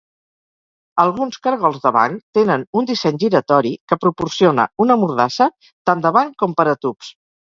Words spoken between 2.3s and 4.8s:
tenen un disseny giratori que proporciona